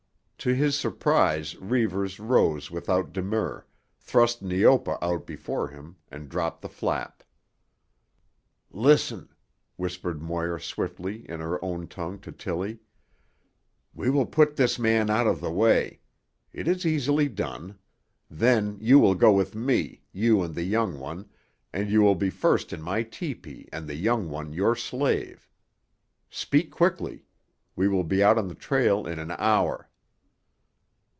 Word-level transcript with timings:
To 0.43 0.55
his 0.55 0.75
surprise 0.75 1.55
Reivers 1.57 2.19
rose 2.19 2.71
without 2.71 3.13
demur, 3.13 3.63
thrust 3.99 4.41
Neopa 4.41 4.97
out 4.99 5.27
before 5.27 5.67
him, 5.67 5.97
and 6.09 6.29
dropped 6.29 6.63
the 6.63 6.67
flap. 6.67 7.23
"Listen," 8.71 9.29
whispered 9.75 10.19
Moir 10.19 10.57
swiftly 10.57 11.29
in 11.29 11.41
her 11.41 11.63
own 11.63 11.87
tongue 11.87 12.17
to 12.21 12.31
Tillie, 12.31 12.79
"we 13.93 14.09
will 14.09 14.25
put 14.25 14.57
his 14.57 14.79
man 14.79 15.11
out 15.11 15.27
of 15.27 15.41
the 15.41 15.51
way. 15.51 15.99
It 16.51 16.67
is 16.67 16.87
easily 16.87 17.29
done. 17.29 17.77
Then 18.27 18.79
you 18.81 18.97
will 18.97 19.13
go 19.13 19.31
with 19.31 19.53
me, 19.53 20.01
you 20.11 20.41
and 20.41 20.55
the 20.55 20.63
young 20.63 20.97
one, 20.97 21.29
and 21.71 21.87
you 21.91 22.01
will 22.01 22.15
be 22.15 22.31
first 22.31 22.73
in 22.73 22.81
my 22.81 23.03
tepee 23.03 23.69
and 23.71 23.87
the 23.87 23.93
young 23.93 24.27
one 24.27 24.53
your 24.53 24.75
slave. 24.75 25.47
Speak 26.31 26.71
quickly. 26.71 27.27
We 27.75 27.87
will 27.87 28.03
be 28.03 28.23
on 28.23 28.47
the 28.47 28.55
trail 28.55 29.05
in 29.05 29.19
an 29.19 29.29
hour." 29.37 29.87